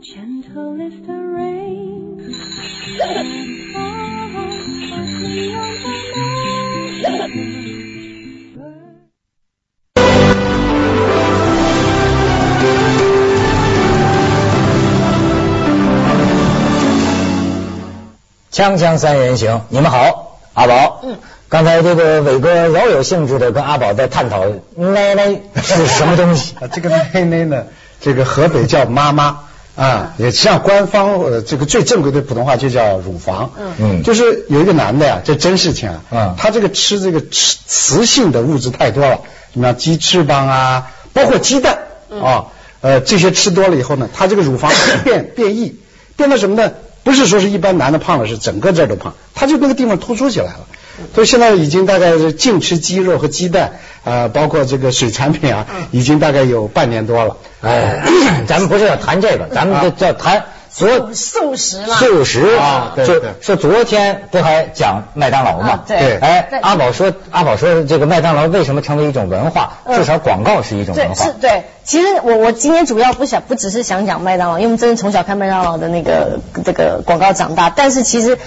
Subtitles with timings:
[0.00, 2.18] Gentle is the rain.
[3.76, 4.48] Ah,
[4.88, 5.92] softly on the
[6.24, 7.28] lawn.
[18.50, 21.00] 锵锵三人行，你们好，阿宝。
[21.04, 21.18] 嗯，
[21.50, 26.54] 刚才这个伟哥饶有兴致的跟阿宝在探讨奶奶是什么东西。
[26.64, 27.66] 啊，这个奶奶呢，
[28.00, 29.40] 这个河北叫妈妈
[29.74, 33.52] 啊，也像官方呃这个最正规的普通话就叫乳房。
[33.58, 39.20] 嗯嗯，就是有一个男的呀，这真事情啊，嗯他这个吃这个吃雌性的物质太多了，
[39.54, 41.78] 什么鸡翅膀啊，包括鸡蛋
[42.10, 42.46] 啊，
[42.82, 44.70] 呃这些吃多了以后呢，他这个乳房
[45.04, 45.76] 变 变异，
[46.16, 46.72] 变到什么呢？
[47.04, 50.66] 不是说是一般男的胖了，是整个这儿都胖，他就那个地方突出起来了。
[51.14, 53.72] 所以现在已经大概是净吃鸡肉和鸡蛋，
[54.04, 57.36] 啊，包括这个水产品啊，已经大概有半年多了。
[57.62, 58.02] 哎，
[58.46, 63.04] 咱们不是要谈这个，咱们要谈昨素食了，素食啊对
[63.42, 65.84] 说昨天不还讲麦当劳嘛啊？
[65.86, 69.74] 对对哎，阿宝说，阿宝说这个麦当劳为什么成为一种文化？
[69.84, 71.32] 嗯至少广告是一种文对，化是。
[71.40, 71.64] 对。
[71.84, 77.70] 其实我我今天主要不想不只是想讲麦当劳，因为我们真的从小看麦当劳的那个这个广告长大。
[77.74, 78.38] 但是其实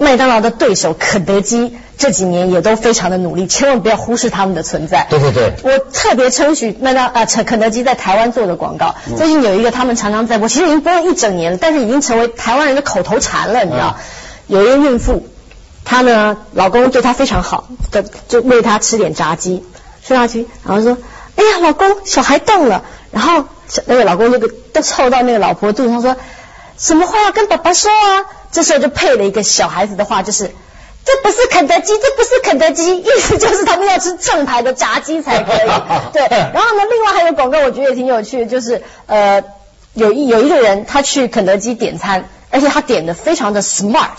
[0.00, 5.06] 麦当劳的对手肯德基这几年也都非常的努力，千万不要忽视他们的存在。
[5.10, 13.96] 对对对我特别称许麦当啊肯肯德基在台湾做的广告，嗯最近有一个他们常常在播，其实已经播了一整年了，但是已经成为台湾人的口头禅了，你知道？
[13.98, 14.02] 嗯
[14.46, 15.28] 有一个孕妇，
[15.84, 19.62] 她呢老公对她非常好，的就喂她吃点炸鸡，
[20.02, 20.98] 吃炸鸡，然后说
[21.36, 23.44] ：“哎呀，老公，小孩动了。”然后
[23.84, 26.16] 那个老公那个都凑到那个老婆肚子上说
[26.78, 30.50] ：“什么话要跟爸爸说啊？”这时候就配了一个小孩子的话，就是。
[31.02, 35.56] 这不是肯德基，这不是肯德基，意思就是他们要吃正牌的炸鸡才可以。
[36.12, 39.42] 对，然后呢，另外还有广告，我觉得也挺有趣的，就是呃，
[39.94, 44.10] 有一有一个人他去肯德基点餐，而且他点的非常的 smart，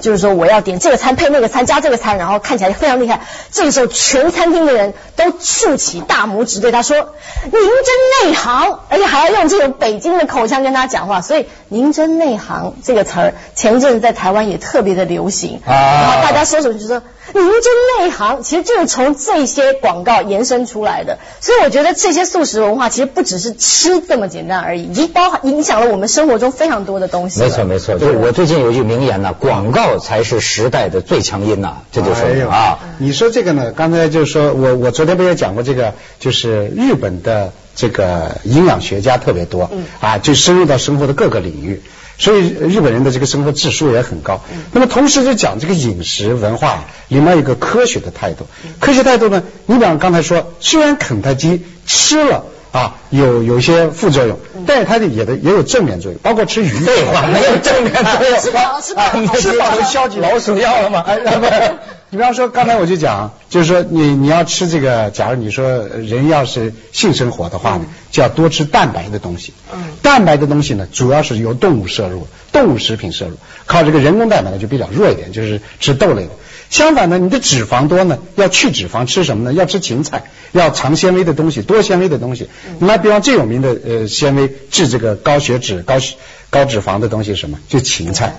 [0.00, 3.20] 就是说我要点这个餐配那个餐加这个餐，然后看起来非常厉害。
[3.52, 11.20] 这个时候，全餐厅的人都竖起大拇指对他说：“您真内行！”而且还要用这种北京的口腔跟他讲话。
[11.20, 15.60] 所以“您真内行”这个词儿，前一阵子在台湾也特别的流行。
[15.64, 17.02] 啊然后大家说什么就说
[17.40, 21.18] “您真内行”，其实就是从这些广告延伸出来的。
[21.40, 27.40] 所以我觉得这些素食文化其实不只是吃这么简单而已，已经包含影响了我们生活中非常多的东西。
[27.40, 32.78] 没错没错，就是我最近有一句名言呐，广告才是时代的最强音呐，这就说哎呦明啊。
[32.98, 33.72] 你说这个呢？
[33.72, 41.82] 刚才就是说我我昨天不也讲过这个，就是日本的这个营养学家特别多，嗯啊，就深入到生活的各个领域，
[42.18, 44.42] 所以日本人的这个生活质素也很高。
[44.72, 48.46] 那么同时就讲这个饮食文化里面有一个科学的态度，
[48.80, 52.44] 科学态度呢，你比方刚才说，虽然肯德基吃了。
[52.74, 54.36] 啊，有有些副作用，
[54.66, 56.68] 但是它的也的也有正面作用，包括吃鱼。
[56.68, 58.40] 废话，没有正面作用。
[58.40, 61.04] 吃饱吃饱啊吃饱了消极老鼠药了吗？
[62.14, 69.52] 你比方说刚才我就讲，就是说你你要吃这个，假如你说呃人要是性生活的话呢，就要多吃蛋白的东西。
[69.72, 73.36] 嗯蛋白的东西呢，主要是由动物摄入，动物食品摄入，
[73.66, 76.30] 靠这个人工蛋白呢就比较弱一点，就是吃豆类的。
[76.70, 79.52] 相反呢，你的脂肪多呢，要去脂肪，吃什么呢？
[79.52, 82.48] 要吃芹菜，要长纤维的东西，多纤维的东西。
[82.78, 86.14] 那比方最有名的呃纤维治这个高血脂、高血
[86.54, 87.58] 高脂肪的东西是什么？
[87.68, 88.36] 就芹菜。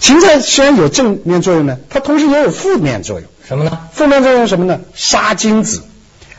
[0.00, 3.28] 芹菜虽然有正面作用呢，它同时也有负面作用。
[3.46, 3.78] 什么呢？
[3.92, 4.80] 负面作用是什么呢？
[4.94, 5.82] 杀精子。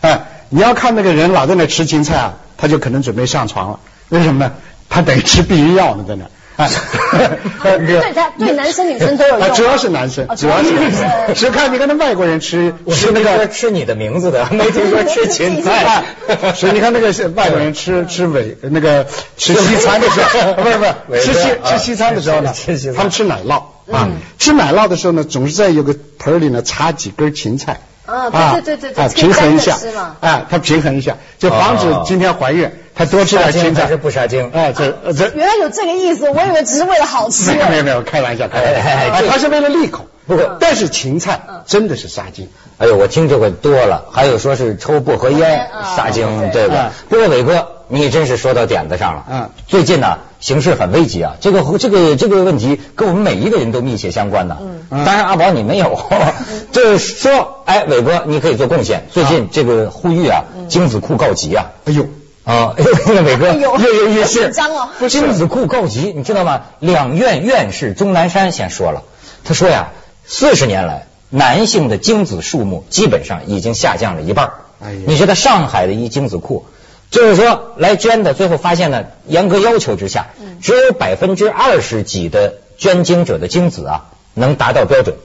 [0.02, 3.80] 哎，你要看那个人老在那吃芹菜啊，他就可能准备上床了。
[4.10, 4.54] 为什么呢？
[4.90, 6.26] 他等于吃避孕药呢，在那。
[6.58, 9.54] 哎，对他对男生女生都有用。
[9.54, 11.36] 主要是男生，哦主要是男生。
[11.36, 16.04] 只看你看那外国人吃我是那吃那个个吃你的名字的，没听说吃芹菜。
[16.56, 19.06] 所以你看那个是外国人吃吃尾那个
[19.38, 27.82] 吃西餐的时候， 不是不是吃西啊吃西餐的时候呢吃西，他们吃奶酪啊，吃奶酪的时候呢，总是在有个盆里呢插几根芹菜。
[28.06, 29.78] 啊对对对对啊，平衡一下
[30.20, 32.04] 哎，它平衡一下，就防止哦。
[32.06, 37.52] 今天怀孕，它多吃点青菜还是不杀精哎，这呃这原来有这个意思，我以为只是为了好吃。
[37.52, 40.06] 没有没有没有，开玩笑，开玩笑，哎哎哎这啊它是为了利口。
[40.26, 42.48] 不过但是芹菜真的是杀精。
[42.78, 46.92] 哎呦，我听这个多了，还有说是抽薄荷烟啊杀精，对这个啊。
[47.10, 49.26] 不过伟哥，你真是说到点子上了。
[49.30, 54.58] 嗯最近呢，形势很危急啊，这个这个这个问题跟我们每一个人都密切相关的。
[54.62, 56.00] 嗯嗯当然阿宝你没有，
[56.72, 59.06] 就是说，哎，伟哥你可以做贡献。
[59.12, 61.72] 最近这个呼吁啊，精子库告急啊。
[61.86, 62.08] 哎呦，
[62.44, 62.84] 啊，那
[63.16, 66.64] 个伟哥哎呦跃跃欲试，好紧张哦不是精子库告急，你知道吗？
[66.80, 69.04] 两院院士钟南山先说了，
[69.46, 69.92] 他说呀，
[70.26, 74.52] 四十年来男性的精子数目基本上已经下降了一半。
[74.82, 76.66] 哎呀你知道上海的一精子库，
[77.10, 80.28] 就是说来捐的，最后发现呢，严格要求之下，
[80.62, 85.16] 只有百分之二十几的捐精者的精子啊能达到标准，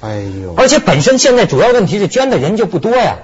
[0.00, 3.16] 哎呦，而且本身现在主要问题是捐的人就不多呀，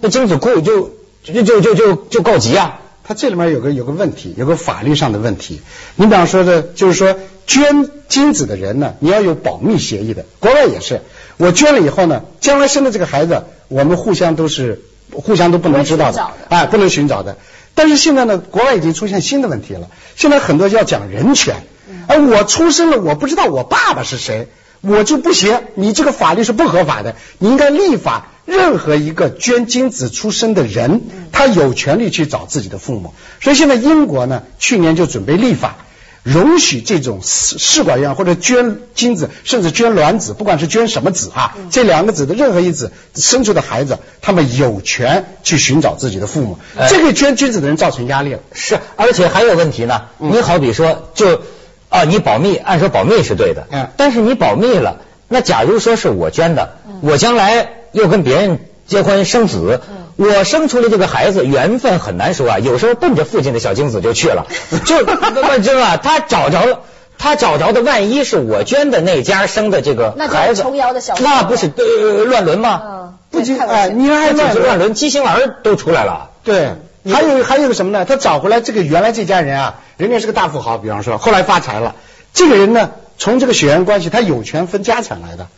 [0.00, 0.92] 那精子库就
[1.22, 2.80] 就就就就就告急啊。
[3.08, 5.60] 它这里面有个有个问题，有个法律上的问题。
[5.94, 7.16] 你比方说的，就是说
[7.46, 10.24] 捐精子的人呢，你要有保密协议的。
[10.40, 11.02] 国外也是，
[11.36, 14.82] 我捐了以后呢，将来生的这个孩子，我们互相都是
[15.12, 17.36] 互相都不能知道的不能寻找的啊，不能寻找的。
[17.76, 19.88] 但是现在呢，国外已经出现新的问题了。
[20.16, 21.62] 现在很多要讲人权，
[22.08, 24.48] 而我出生了，我不知道我爸爸是谁，
[24.80, 25.60] 我就不行。
[25.74, 31.02] 你这个法律是不合法的，你应该立法，任何一个捐精子出生的人，
[31.32, 33.14] 他有权利去找自己的父母。
[33.40, 35.76] 所以现在英国呢，去年就准备立法。
[36.22, 46.58] 容许这种试试管婴儿或者捐精子，甚至捐卵子，不管是捐什么子啊，这两个子的任何一子生出的孩子，他们有权去寻找自己的父母。
[46.76, 48.40] 哎这给捐精子的人造成压力了。
[48.52, 50.06] 是，而且还有问题呢。
[50.18, 51.42] 嗯你好比说，就
[51.88, 54.98] 啊，你保密，按说保密是对的，嗯但是你保密了，
[55.28, 64.46] 那假如说是我捐的，嗯我将来又跟别人结婚生子，嗯我生出来这个孩子缘分很难说啊，有时候奔着父亲的小精子就去了，
[64.84, 66.80] 就那真啊，他找着了。
[67.18, 72.82] 他找着的万一是我捐的那家生的这个那就是孩子，琼瑶的小那不是呃乱伦吗？
[72.84, 76.28] 嗯，不仅太危险哎，你还那乱乱伦，畸形儿都出来了。
[76.44, 76.72] 对，
[77.10, 78.04] 还有还有个什么呢？
[78.04, 81.94] 他找回来这个原来这家人啊，人家是个大富豪，比方说后来发财了，
[82.34, 85.48] 这个人呢，从这个血缘关系，他有权分家产来的。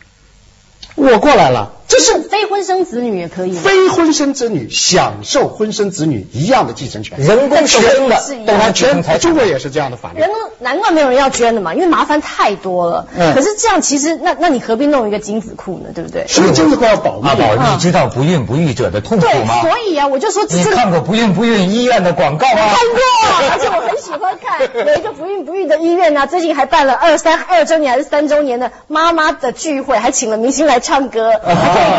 [0.95, 3.51] 我过来了，这是是非婚生子女也可以？
[3.53, 10.29] 非婚生子女享受婚生子女一样的继承权，人工受精的是一样，但他继承财产全中国也是这样的法律人。
[10.59, 13.07] 难怪没有人要捐的嘛，因为麻烦太多了。
[13.17, 15.89] 嗯可是这样其实那那你何必弄一个精子库呢？
[15.95, 16.25] 对不对？
[16.27, 17.35] 所以精子库要保密阿？
[17.35, 19.61] 宝，嗯你知道不孕不育者的痛苦对，吗？
[19.61, 22.55] 所以啊，我就说你看过不孕不育医院的广告吗？
[22.55, 22.99] 看过，
[23.51, 31.31] 而且我很喜欢看有一个不孕不育的医院呢、最近还办了二三二周年还是三周年的妈妈的聚会，还请了明星来唱歌，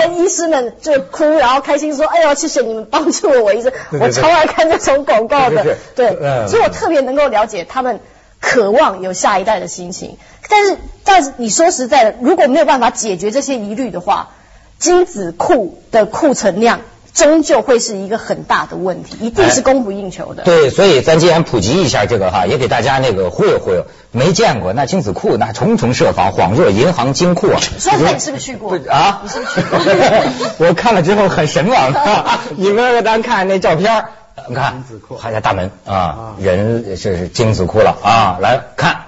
[0.01, 3.71] 跟医师们就哭，然后开心说：“哎呦，谢谢你们帮助了我一次。
[3.91, 8.01] ”对对我超爱看这种广告的对嗯，所以我特别能够了解他们
[8.41, 10.17] 渴望有下一代的心情。
[10.49, 14.31] 但是，但是你说实在的，如果没有办法解决这些疑虑的话，
[14.79, 16.81] 精子库的库存量
[17.15, 20.43] 终究会是一个很大的问题，一定是供不应求的。
[20.45, 23.85] 对，所以咱既然普及一下这个哈，也给大家那个忽悠忽悠。
[24.13, 27.61] 没见过那精子库，那重重设防，恍若银行金库啊！
[27.79, 28.77] 说实在，你是不是去过？
[28.89, 30.67] 啊你是不是去过？
[30.67, 32.41] 我看了之后很神往啊！
[32.57, 34.11] 你们给咱看那照片儿，
[34.49, 38.39] 你看精子库还在大门啊啊，人这是精子库了啊！
[38.41, 39.03] 来看，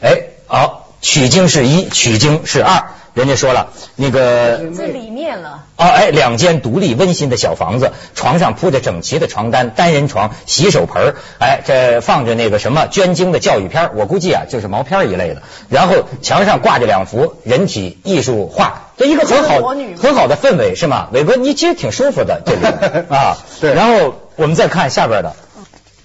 [0.00, 2.84] 哎，好，取经是一，取经是二。
[3.12, 15.40] 人家说了，那个这里面了，哦，哎，两间独立温馨的小房子，床上铺着整齐的床单，单人床，洗手盆儿，哎，这放着那个什么捐精的教育片儿我估计啊就是毛片一类的。
[15.70, 21.08] 然后墙上挂着两幅人体艺术画，这一个很好很好的氛围是吗？
[21.12, 22.60] 伟哥，你其实挺舒服的这里
[23.08, 23.38] 啊。
[23.62, 25.34] 对然后我们再看下边的，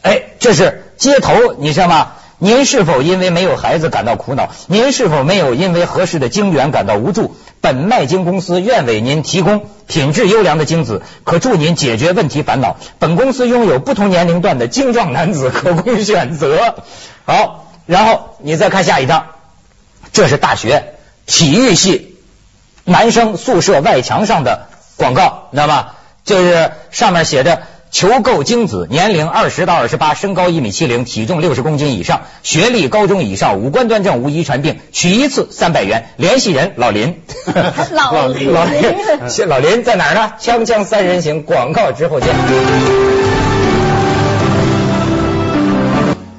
[0.03, 2.13] 哎，这是街头，你知道吗？
[2.37, 4.49] 您是否因为没有孩子感到苦恼？
[4.67, 7.35] 您是否没有因为合适的精源感到无助？
[7.61, 12.75] 本麦精公司愿为您提供品质优良的精子，可助您解决问题烦恼。
[12.99, 16.75] 本公司拥有不同年龄段的精壮男子 可供选择。
[17.25, 19.27] 好，然后你再看下一张，
[20.11, 22.17] 这是大学体育系
[22.83, 25.87] 男生宿舍外墙上的广告，你知道吗？
[26.25, 27.61] 就是上面写着。
[27.95, 36.09] 求购精子，年龄二十到二十八，身高一米七零，体重六十公斤以上，学历高中以上，五官端正，无遗传病，取一次三百元。
[36.17, 37.21] 联系人 老林，
[37.93, 40.33] 老林老林，谢老林在哪儿呢？
[40.37, 42.35] 锵锵三人行，广告之后见。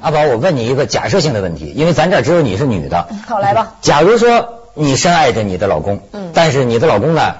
[0.01, 3.07] 阿宝，我问你一个假设性的问题，因为咱这儿只有你是女的。
[3.25, 3.73] 好来吧。
[3.81, 7.33] 假如说你深爱着你的老公，嗯但是你的老公呢，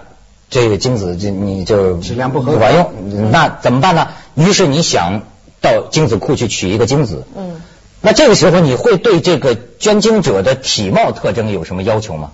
[0.50, 4.08] 这个精子就你就质量不合格管用，那怎么办呢？
[4.36, 5.24] 于是你想
[5.62, 7.62] 到精子库去取一个精子，嗯，
[8.01, 12.32] 那这个时候你会对这个捐精者的体貌特征有什么要求吗？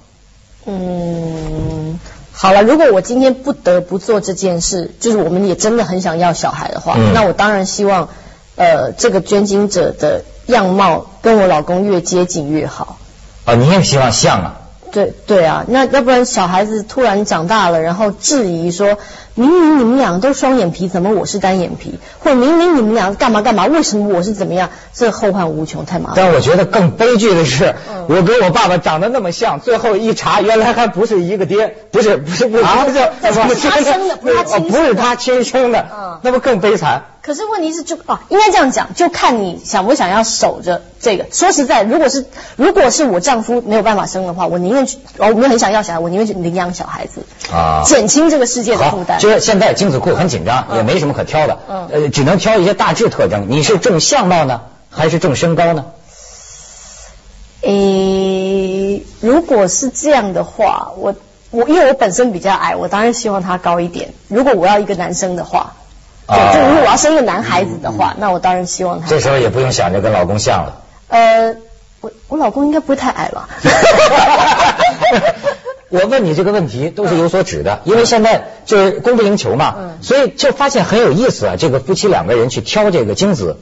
[0.66, 2.00] 嗯，
[2.32, 8.10] 好了，如果我今天不得不做这件事，就是我们也真的很想要小孩的话，嗯那我当然希望，
[8.56, 13.00] 呃，这个捐精者的样貌跟我老公越接近越好。
[13.46, 14.60] 啊，你也希望像啊？
[14.94, 18.98] 对对啊，那要不然小孩子突然长大了，然后质疑说，
[19.34, 21.98] 明明你们俩都双眼皮，怎么我是单眼皮？
[22.20, 24.70] 或者明明你们俩干嘛干嘛，为什么我是怎么样？
[24.94, 26.14] 这后患无穷，太麻烦。
[26.18, 33.32] 但我觉得更悲剧的是，嗯我跟我爸爸长得那么像，最后一查，原来还不是一个爹，不是不是不是啊不是他
[33.82, 37.02] 生的不是他亲生的哦不是他亲生的嗯，那不更悲惨？
[37.26, 41.26] 可是问题是就哦，应该这样讲，就看你想不想要守着这个。
[41.32, 42.26] 说实在，如果是
[42.58, 49.20] 如果是我丈夫没有办法生的话，我宁愿去，哦，我们很想要小孩，我宁愿去领养小孩子，啊减轻这个世界的负好，担。
[49.20, 53.46] 就是现在精子库很紧张，也没什么可挑的，嗯呃，只能挑一些大致特征。
[53.50, 55.86] 你是重相貌呢，还是重身高呢？
[57.62, 61.16] 诶，如果是这样的话，我
[61.52, 64.14] 我因为我本身比较矮，我当然希望他高一点。
[64.28, 65.76] 如果我要一个男生的话，
[66.28, 69.08] 对，啊就如果我要生个男孩子的话，那我当然希望他。
[69.08, 70.82] 这时候也不用想着跟老公像了。
[71.10, 71.56] 呃，
[72.02, 73.50] 我我老公应该不会太矮吧？
[75.90, 81.56] 我问你这个问题都是有所指的，因为现在就是供不应求嘛，嗯所以就发现很有意思啊。
[81.58, 83.60] 这个夫妻两个人去挑这个精子，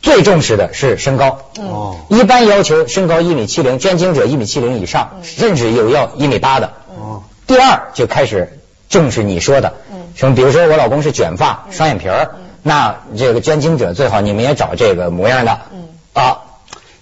[0.00, 1.40] 最重视的是身高。
[1.58, 6.72] 哦一般要求身高一米七零，捐精者一米七零以上，甚至有要一米八的。
[6.96, 9.83] 哦，第二就开始重视你说的，嗯
[10.14, 15.60] 什么比如说我老公是卷发、双眼皮儿，那这个捐精者最好你们也找这个模样的。
[15.72, 15.88] 嗯。
[16.12, 16.38] 啊，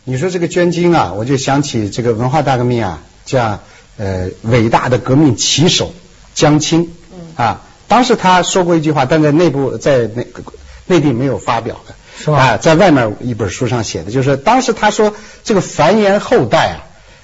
[0.05, 3.61] 你说这个捐精啊，我就想起这个文化大革命啊，叫
[3.99, 5.93] 呃伟大的革命旗手
[6.35, 6.91] 江青。
[7.37, 10.43] 啊，当时他说过一句话，但在内部在那个
[10.87, 15.15] 内地没有发表的，啊，在外面一本书上写的，就是当时他说
[15.45, 16.79] 这个繁衍后代啊，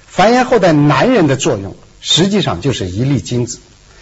[0.07, 3.59] 繁衍后代男人的作用实际上就是一粒精子。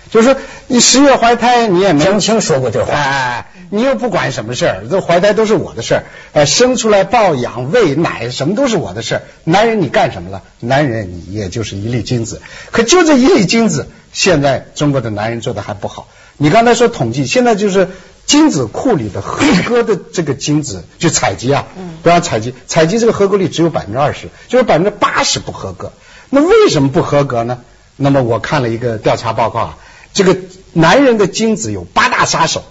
[0.10, 2.94] 就是说，你十月怀胎，你也没江青说过这话。
[2.94, 9.22] 哎，你又不管什么事儿，这怀胎都是我的事儿，哎，生出来抱养、喂奶，什么都是我的事儿。
[9.44, 10.42] 男人你干什么了？
[10.60, 16.08] 男人你也就是一粒精子，可就这一粒精子，现在中国的男人做的还不好。
[16.38, 17.90] 你刚才说统计，现在就是
[18.26, 21.66] 精子库里的合格的这个精子，就采集啊，
[22.04, 25.92] 不要采集，采集这个合格率只有百分之二十，就是百分之八十不合格。
[26.30, 27.60] 那为什么不合格呢？
[28.00, 29.78] 那么我看了一个调查报告啊，
[30.14, 30.38] 这个
[30.74, 32.64] 男人的精子有八大杀手，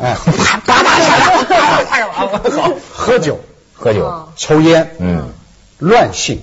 [0.00, 0.16] 哎，
[0.66, 1.18] 八大杀
[2.00, 3.40] 手，好， 喝酒、
[3.72, 4.28] 喝酒，哦。
[4.36, 5.28] 抽烟，嗯，
[5.78, 6.40] 乱性。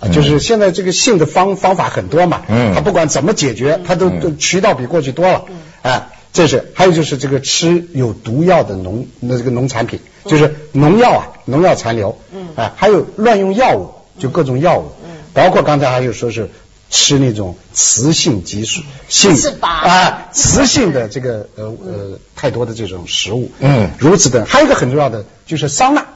[0.00, 2.74] 啊就是现在这个性的方方法很多嘛，嗯。
[2.74, 4.20] 他不管怎么解决，他都嗯。
[4.20, 5.44] 都渠道比过去多了，
[5.82, 12.48] 哎，这是还有就是这个吃有毒药的农那这个农产品，就是农药啊，农药残留，嗯。
[12.56, 14.92] 哎，还有乱用药物，就各种药物，
[15.32, 16.50] 包括刚才还有说是
[16.94, 26.06] 吃那种雌性激素性啊，雌性的这个呃呃太多的这种食物，嗯如此的，还有一个很重要的就是桑拿。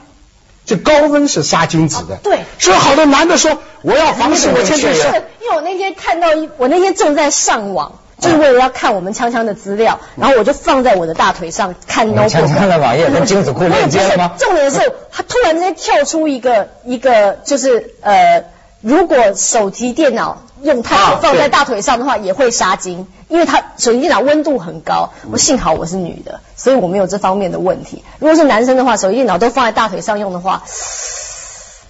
[0.65, 12.47] 这高温是杀精子的，啊对所以好多男的说我要防止我是是天天射是，因为我那天看到一，我那天正在上网，就是为了要看我们锵锵的资料，然后我就放在我的大腿上看你 notebook。
[12.47, 14.79] 锵锵的网页跟精子库链接了吗重点是，
[15.11, 18.45] 他突然之间跳出一个一个，就是呃，
[18.81, 25.11] 如果手提电脑用太啊久放在大腿上的话，也会杀精，因为它手提电脑温度很高。
[25.31, 28.03] 我幸好我是女的，所以我没有这方面的问题。
[28.19, 30.63] 如果是男生的话，手提电脑都放在大腿上用的话，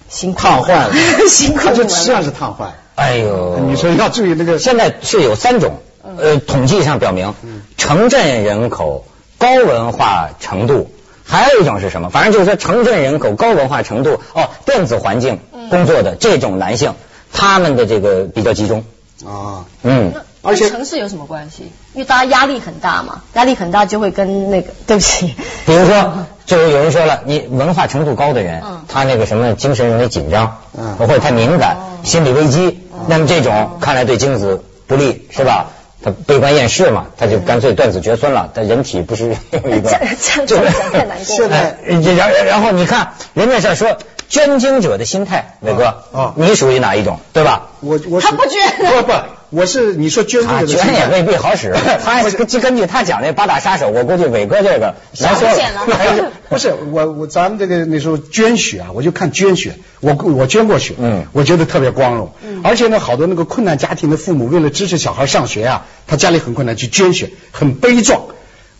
[0.08, 0.92] 辛苦烫坏了
[1.28, 1.74] 辛苦了。
[1.76, 2.72] 就实际上是烫坏。
[2.96, 5.74] 哎呦，你说要注意那个现在是有三种，
[6.18, 7.34] 呃，统计上表明，
[7.76, 9.06] 城镇人口
[9.38, 10.90] 高文化程度，
[11.24, 12.10] 还有一种是什么？
[12.10, 15.38] 反正就是说城镇人口高文化程度，哦，电子环境
[15.70, 16.94] 工作的这种男性，
[17.32, 18.84] 他们的这个比较集中，
[19.24, 20.12] 啊，嗯。
[20.42, 21.70] 而且城市有什么关系？
[21.92, 25.34] 因为大家压力很大嘛，压力很大就会跟那个， 对不起，
[25.66, 35.66] 比如说，就是有人说了，你文化程度高的人，嗯他那个什么精神容易紧张，嗯或者太敏感，哦心理危机，那么这种看来对精子不利，是吧？
[36.02, 38.48] 他悲观厌世嘛，他就干脆断子绝孙了。
[38.54, 39.90] 他人体不是 有一个
[40.22, 43.98] 这这这样太难过了现在哎然然后你看人家这说
[44.30, 46.32] 捐精者的心态，伟哥，啊。
[46.36, 47.68] 你属于哪一种，对吧？
[47.80, 48.60] 我我他不捐。
[48.78, 49.12] 不不，
[49.50, 56.30] 我是你说捐他这个的捐也未必好使， 他根根据他讲那八大杀手，我估计伟哥这个难说了。
[56.48, 61.26] 不是不是我我咱们这个那时候捐血啊，我就看捐血，我我捐过血，嗯。
[61.32, 62.32] 我觉得特别光荣，
[62.62, 68.22] 而且呢，好多那个困难家庭的父母为了支持小孩上学啊，他家里很困难去捐血，很悲壮。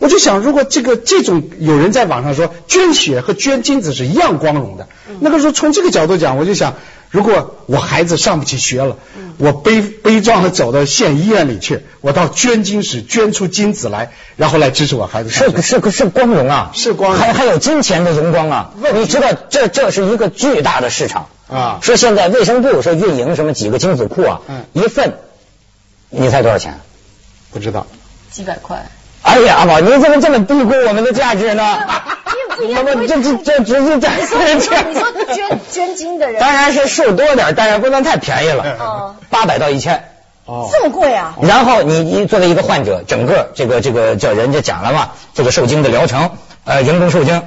[0.01, 4.87] 我就想，如果这个这种有人在网上说捐血和捐精子是一样光荣的，
[5.19, 6.73] 那个时候从这个角度讲，我就想，
[7.11, 8.97] 如果我孩子上不起学了，
[9.37, 15.61] 我悲悲壮的走到县医院里去，我到捐精室捐出精子来，然后来支持我孩子上学。
[15.61, 18.73] 是是是光荣啊，是光荣还还有金钱的荣光啊！
[18.95, 25.13] 你知道这这是一个巨大的市场啊说现在卫生部说运营什么几个精子库啊，嗯一份，
[26.09, 26.79] 你猜多少钱？
[27.51, 27.85] 不知道。
[28.31, 28.89] 几百块。
[29.31, 31.63] 哎呀，宝，你怎么这么低估我们的价值呢？
[32.27, 40.03] 因为不一样我们这这这直接这你说你说你说捐 捐精的人，当然是数多点，但是不能太便宜了哦，八百到一千。
[40.45, 41.37] 哦这么贵啊？
[41.41, 46.31] 然后你你作为一个患者，整个这个这个叫人家讲了嘛，这个受精的疗程
[46.65, 47.41] 呃，人工受精。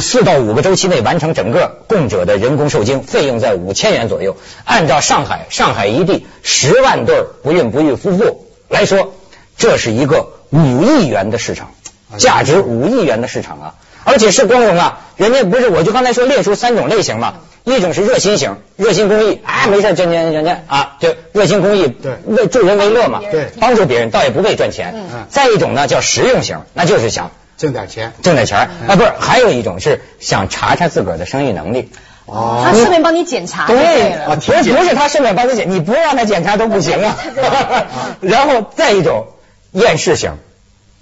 [0.00, 4.36] 四到五个周期内完成整个供者的人工受精，费用在五千元左右。
[4.64, 9.12] 按照上海上海一地十万对不孕不育夫妇来说，
[9.58, 11.70] 这是一个五亿元的市场，
[12.16, 13.74] 价值五亿元的市场啊！
[14.04, 15.00] 而且是光荣啊！
[15.16, 17.34] 人家不是，我就刚才说列出三种类型嘛，
[17.64, 24.94] 一种是热心型，热心公益，啊，没事捐捐捐捐啊，就热心公益，对为助人为乐嘛，对帮助别人，倒也不为赚钱。
[24.94, 28.12] 嗯再一种呢叫实用型，那就是想挣点钱。
[28.22, 31.90] 挣点钱儿啊，不是，还有一种是想查查自个儿的生育能力。
[32.26, 34.36] 哦他顺便帮你检查就对了。
[34.36, 37.16] 不是不是他顺便帮你检，你不让他检查都不行啊。
[38.20, 39.26] 然后再一种
[39.74, 40.38] 厌世型，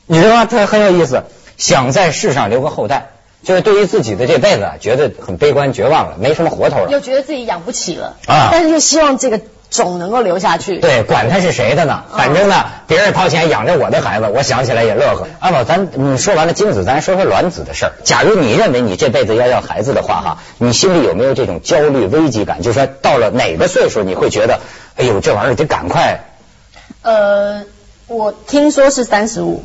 [0.07, 0.45] 你知道吗？
[0.47, 1.25] 他很有意思，
[1.59, 3.11] 想在世上留个后代，
[3.45, 6.99] 就是对于自己的这辈子啊，觉得很悲观绝望了，没什么活头了又。
[7.01, 10.79] 觉得自己养不起了啊但是又希望这个种能够留下去。
[10.79, 15.27] 对，管他是谁的呢，反正呢，别人掏钱养着我的孩子，我想起来也乐呵。
[15.39, 17.93] 阿宝，咱你说完了精子，咱说说卵子的事儿。
[18.05, 22.63] 假如你认为你这辈子要要孩子的话，哈，你心里有没有这种焦虑、危机感？
[22.63, 24.61] 就是说，到了哪个岁数，你会觉得，
[24.97, 26.25] 哎呦，这玩意儿得赶快
[27.01, 27.65] 呃，
[28.13, 29.63] 我听说是三十五，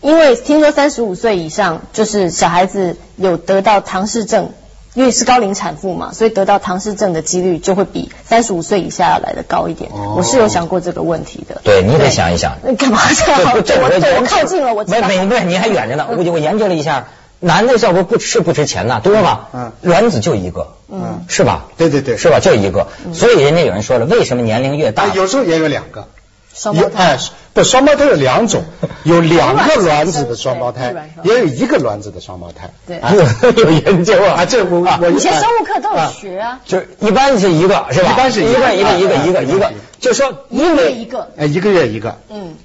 [0.00, 4.50] 因为听说三十五岁以上，就是小孩子有得到唐氏症，
[4.94, 9.90] 因为是高龄产妇嘛，所以得到唐氏症的几率就会比三十五岁以下要来的高一点。
[9.92, 11.60] 哦我是有想过这个问题的。
[11.64, 12.58] 对你得想一想。
[12.64, 13.64] 你 干嘛这样？
[13.64, 14.84] 这我对我靠近了，我。
[14.84, 16.06] 没没没，你还远着呢。
[16.10, 17.08] 我我研究了一下，
[17.40, 19.46] 男的要不不是不值钱呐，多吗？
[19.52, 21.66] 嗯卵子就一个，嗯是吧？
[21.76, 22.38] 对对对是吧？
[22.40, 22.86] 就一个。
[23.14, 26.06] 所以人家有人说了，为什么年龄越大啊，，有时候也有两个。
[26.60, 26.88] 双胞胎。
[26.88, 27.18] 有哎，
[27.54, 28.64] 不，双胞胎有两种，
[29.04, 32.70] 有 两个卵子的双胞胎，也有一个卵子的双胞胎。
[32.86, 32.98] 对。
[32.98, 33.14] 啊
[33.56, 34.42] 有研究啊。
[34.42, 36.60] 啊，这我啊我以前生物课都有学啊。
[36.66, 38.12] 就一般是一个，是吧？
[38.12, 42.18] 一般是一个一个一个一个一个就说一个月一个，哎，一个月一个。
[42.28, 42.56] 嗯？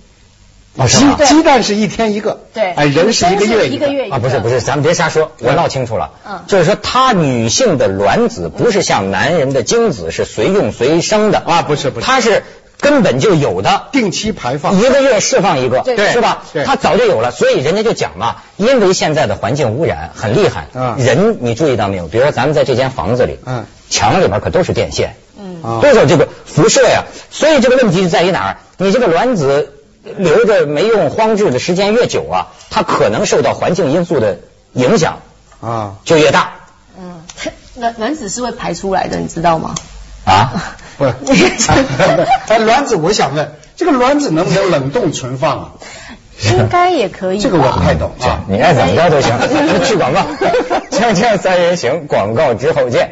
[0.89, 2.73] 鸡鸡蛋是一天一个，对。
[2.73, 3.87] 哎，人是一个月一个。
[3.87, 4.15] 月一个。
[4.17, 6.11] 啊，不是不是，咱们别瞎说，我闹清楚了。
[6.27, 6.41] 嗯。
[6.47, 11.39] 就是说，她女性的卵子不是像男人的精子是随用随生的。
[11.39, 12.05] 啊不是不是。
[12.05, 12.43] 它是
[12.79, 13.83] 根本就有的。
[13.91, 14.77] 定期排放。
[14.79, 16.43] 一个月释放一个，对是吧？
[16.53, 22.07] 对它早就有了，所以人家就讲嘛，因为现在的环境污染很厉害，嗯人你注意到没有？
[22.07, 27.03] 比如说咱们在这间房子里，嗯墙里边可都是电线，嗯啊多少这个辐射呀？
[27.31, 28.57] 所以这个问题就在于哪儿？
[28.77, 29.73] 你这个卵子
[30.17, 34.39] 留着没用、荒置的时间越久啊，它可能受到环境因素的
[34.73, 35.19] 影响
[35.61, 36.53] 啊，就越大
[36.97, 37.21] 嗯，
[37.75, 39.75] 卵卵子是会排出来的，你知道吗？
[40.25, 40.75] 啊。
[40.97, 41.45] 不是，
[42.47, 45.71] 哎， 卵子，我想问，这个卵子能不能冷冻存放啊？
[46.51, 47.39] 应该也可以。
[47.39, 48.41] 这个我不太懂啊，。
[48.47, 49.37] 你爱怎么着都行。
[49.83, 50.21] 去广告，
[50.91, 53.11] 锵锵三人行，广告之后见。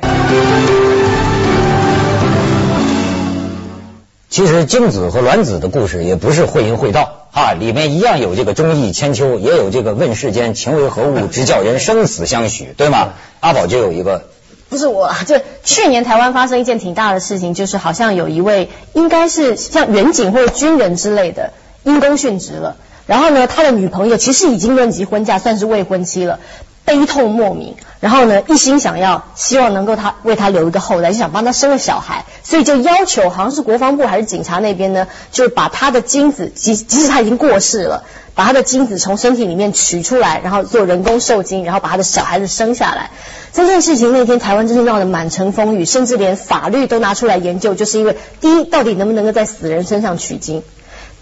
[4.29, 13.09] 其实精子和卵子的故事也不是会淫会道啊，里面一样有这个忠义千秋，也有这个问世间情为何物，直叫人生死相许，对吗？
[13.41, 14.23] 阿宝就有一个
[14.73, 26.39] 不是我，就去年台湾发生一件挺大的事情，就是好像有一位应该是像远警或者军人之类的因公殉职了，然后呢，他的女朋友其实已经论及婚嫁，算是未婚妻了。
[26.85, 38.03] 悲痛莫名，然后呢，一心想要希望能够他为他留一个后代，就想帮他生个小孩，所以就要求好像是国防部还是警察那边呢，就把他的精子，即即使他已经过世了，
[38.35, 43.11] 把他的精子从身体里面取出来，然后做人工受精，然后把他的小孩子生下来。
[43.53, 50.63] 这件事情那天台湾真是闹得满城风雨，甚至连法律都拿出来研究，就是因为第一，到底能不能够在死人身上取精？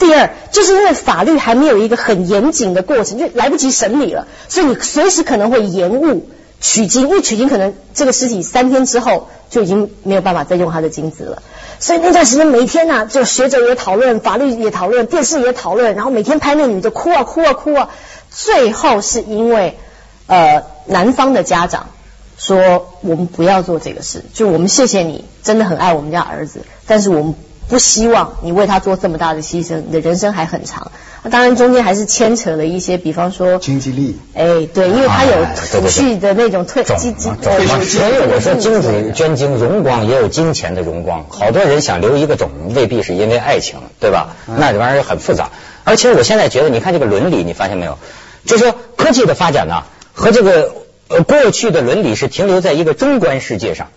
[0.01, 6.27] 第二，就是因为法律还没有一个很严谨的过程，就来不及审理了，所以你随时可能会延误
[6.59, 11.43] 取精，因为取精可能这个尸体三天之后就已经没有办法再用他的精子了。
[11.79, 17.89] 所以那段时间每天呐、就学者也讨论，法律也讨论，电视也讨论，然后每天拍那女的哭啊哭啊哭啊，
[18.31, 19.77] 最后是因为
[20.25, 21.89] 呃男方的家长
[22.37, 27.35] 说我们不要做这个事，就我们谢谢你，真的很爱我们家儿子，但是我们
[27.71, 30.91] 不希望你为他做这么大的牺牲，你的人生还很长。
[31.23, 34.19] 那当然中间还是牵扯了一些，比方说经济利益。
[34.33, 41.25] 哎，对，因为他有储蓄的那种退种基金所以我说精子捐精荣光也有金钱的荣光。
[41.29, 44.35] 好多人想留一个种，未必是因为爱情，对吧？
[44.45, 45.49] 那这玩意儿很复杂。
[45.85, 47.97] 而且我现在觉得，你看这个伦理，你发现没有？
[48.45, 50.73] 就是说科技的发展呢，和这个
[51.07, 53.87] 呃过去的伦理是停留在一个中观世界上。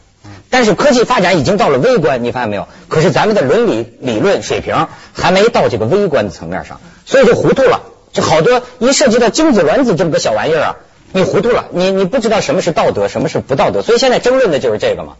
[0.50, 2.68] 但是科技发展已经到了微观，你发现没有？
[2.88, 7.82] 可是咱们的伦理理论水平还没到这个微观的层面上，所以就糊涂了。
[8.12, 10.76] 就好多一涉及到精子卵子这么个小玩意儿啊，
[11.10, 13.82] 你糊涂了，你你不知道什么是道德，什么是不道德。
[13.82, 15.14] 所以现在争论的就是这个嘛。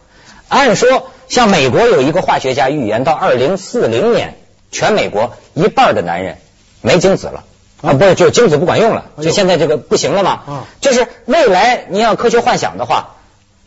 [0.47, 4.37] 按说，像美国有一个化学家预言，到二零四零年，
[4.71, 6.37] 全美国一半的男人
[6.81, 7.43] 没精子了，
[7.81, 10.31] 啊，不是，就是精子不管用了，就现在这个不行了嘛。
[10.31, 13.14] 啊就是未来你要科学幻想的话，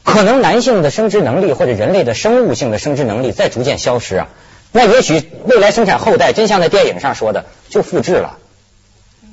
[0.09, 4.29] 可能男性的生殖能力或者人类的生物性的生殖能力在逐渐消失啊。
[4.73, 8.39] 那也许未来生产后代，真像在电影上说的，就复制了。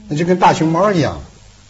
[0.07, 1.21] 那就跟大熊猫一样。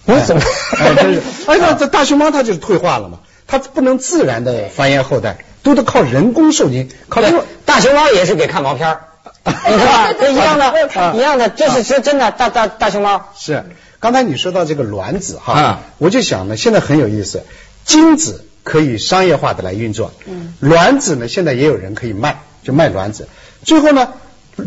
[0.06, 0.42] 你怎么
[0.78, 7.22] 哎，真是， 哎，那这大熊猫它就是退化了嘛，它不能自然的繁衍后代，都得靠人工授精，靠。
[7.66, 9.02] 大熊猫也是给看毛片儿，
[9.46, 10.14] 你知道吧？
[10.20, 13.34] 这一样啊的，一样的，这是是真的大大大熊猫。
[13.36, 13.64] 是，
[14.00, 17.44] 刚才你说到这个卵子哈，啊我就想呢，现在很有意思，
[17.84, 23.28] 精子可以商业化的来运作，嗯，卵子呢现在也有人可以卖，就卖卵子，
[23.64, 24.14] 最后呢，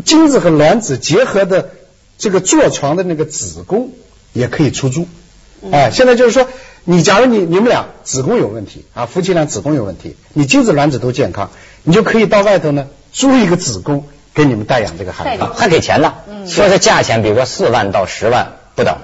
[0.05, 1.71] 精子和卵子结合的
[2.17, 3.91] 这个坐床的那个子宫
[4.31, 5.05] 也可以出租，
[5.61, 5.73] 嗯。
[5.73, 6.47] 哎，现在就是说，
[6.85, 11.51] 你假如你你们俩子宫有问题啊，夫妻俩子宫有问题，你精子卵子都健康，
[11.83, 15.43] 你就可以到外头呢租一个子宫给你们代养这个孩子。
[15.43, 16.47] 还给钱呢，嗯。
[16.47, 18.95] 说是价钱，比如说四万到十万不等。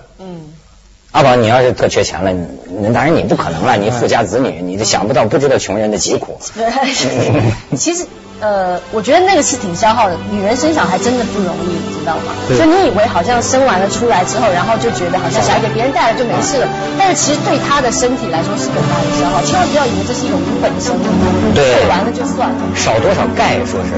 [1.16, 6.38] 嗯，阿宝，你要是特缺钱了，你你当然你不可能了，你富家子女，你都想不到，不知道穷人的疾苦。
[7.76, 8.06] 其实
[8.42, 10.18] 呃，我觉得那个是挺消耗的。
[10.30, 12.36] 女人生小孩真的不容易，你知道吗？
[12.50, 16.68] 就你以为好像生完了出来之后，然后就觉得好像小孩给别人带了就没事了，
[17.00, 19.42] 但是其实对她的身体来说是很大的消耗。
[19.42, 22.56] 千万不要以为这是一种无本生意，对做完了就算了。
[22.76, 23.96] 少多少钙，说是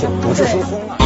[0.00, 1.05] 就不是疏松啊。